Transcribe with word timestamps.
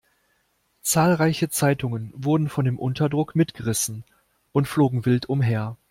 Zahlreiche 0.81 1.49
Zeitungen 1.49 2.11
wurden 2.15 2.49
von 2.49 2.65
dem 2.65 2.79
Unterdruck 2.79 3.35
mitgerissen 3.35 4.03
und 4.51 4.67
flogen 4.67 5.05
wild 5.05 5.27
umher. 5.29 5.77